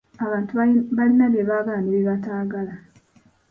[0.25, 0.51] Abantu
[0.97, 2.73] balina bye baagala ne bye bataagala.